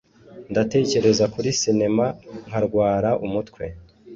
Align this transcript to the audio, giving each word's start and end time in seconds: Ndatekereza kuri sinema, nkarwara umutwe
Ndatekereza 0.51 1.25
kuri 1.33 1.49
sinema, 1.59 2.05
nkarwara 2.47 3.09
umutwe 3.25 3.63